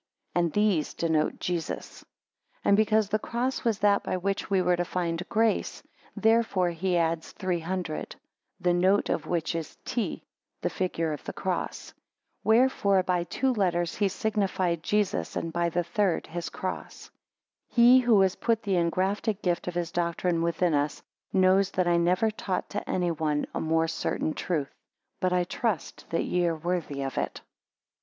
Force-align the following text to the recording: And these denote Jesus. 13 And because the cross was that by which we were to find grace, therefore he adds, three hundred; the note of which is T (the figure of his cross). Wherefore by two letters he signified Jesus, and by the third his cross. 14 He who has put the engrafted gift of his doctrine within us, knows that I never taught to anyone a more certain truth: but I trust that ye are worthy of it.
And 0.33 0.51
these 0.51 0.95
denote 0.95 1.37
Jesus. 1.37 1.99
13 2.63 2.63
And 2.71 2.75
because 2.75 3.09
the 3.09 3.19
cross 3.19 3.63
was 3.63 3.77
that 3.77 4.01
by 4.01 4.17
which 4.17 4.49
we 4.49 4.59
were 4.59 4.75
to 4.75 4.83
find 4.83 5.21
grace, 5.29 5.83
therefore 6.15 6.71
he 6.71 6.97
adds, 6.97 7.33
three 7.33 7.59
hundred; 7.59 8.15
the 8.59 8.73
note 8.73 9.09
of 9.09 9.27
which 9.27 9.53
is 9.53 9.77
T 9.85 10.23
(the 10.63 10.71
figure 10.71 11.13
of 11.13 11.23
his 11.23 11.35
cross). 11.35 11.93
Wherefore 12.43 13.03
by 13.03 13.25
two 13.25 13.53
letters 13.53 13.93
he 13.93 14.07
signified 14.07 14.81
Jesus, 14.81 15.35
and 15.35 15.53
by 15.53 15.69
the 15.69 15.83
third 15.83 16.25
his 16.25 16.49
cross. 16.49 17.11
14 17.69 17.85
He 17.85 17.99
who 17.99 18.21
has 18.21 18.35
put 18.35 18.63
the 18.63 18.77
engrafted 18.77 19.39
gift 19.43 19.67
of 19.67 19.75
his 19.75 19.91
doctrine 19.91 20.41
within 20.41 20.73
us, 20.73 21.03
knows 21.31 21.69
that 21.73 21.87
I 21.87 21.97
never 21.97 22.31
taught 22.31 22.71
to 22.71 22.89
anyone 22.89 23.45
a 23.53 23.59
more 23.61 23.87
certain 23.87 24.33
truth: 24.33 24.73
but 25.19 25.31
I 25.31 25.43
trust 25.43 26.09
that 26.09 26.23
ye 26.23 26.47
are 26.47 26.57
worthy 26.57 27.03
of 27.03 27.19
it. 27.19 27.41